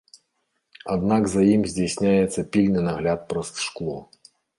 Аднак 0.93 1.27
за 1.33 1.41
ім 1.55 1.61
здзяйсняецца 1.71 2.45
пільны 2.55 2.81
нагляд 2.87 3.19
праз 3.35 3.53
шкло. 3.67 3.99